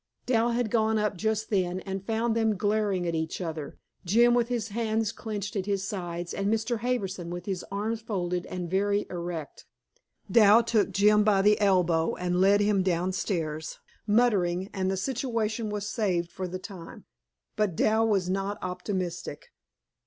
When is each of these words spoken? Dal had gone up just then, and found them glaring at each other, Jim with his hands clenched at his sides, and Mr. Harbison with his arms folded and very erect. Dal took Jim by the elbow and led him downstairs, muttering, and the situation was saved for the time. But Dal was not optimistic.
Dal 0.25 0.49
had 0.53 0.71
gone 0.71 0.97
up 0.97 1.15
just 1.15 1.51
then, 1.51 1.79
and 1.81 2.03
found 2.03 2.35
them 2.35 2.57
glaring 2.57 3.05
at 3.05 3.13
each 3.13 3.39
other, 3.39 3.77
Jim 4.03 4.33
with 4.33 4.47
his 4.47 4.69
hands 4.69 5.11
clenched 5.11 5.55
at 5.55 5.67
his 5.67 5.83
sides, 5.87 6.33
and 6.33 6.51
Mr. 6.51 6.79
Harbison 6.79 7.29
with 7.29 7.45
his 7.45 7.63
arms 7.71 8.01
folded 8.01 8.47
and 8.47 8.67
very 8.67 9.05
erect. 9.11 9.67
Dal 10.31 10.63
took 10.63 10.89
Jim 10.89 11.23
by 11.23 11.43
the 11.43 11.61
elbow 11.61 12.15
and 12.15 12.41
led 12.41 12.61
him 12.61 12.81
downstairs, 12.81 13.77
muttering, 14.07 14.71
and 14.73 14.89
the 14.89 14.97
situation 14.97 15.69
was 15.69 15.87
saved 15.87 16.31
for 16.31 16.47
the 16.47 16.57
time. 16.57 17.05
But 17.55 17.75
Dal 17.75 18.07
was 18.07 18.27
not 18.27 18.57
optimistic. 18.63 19.49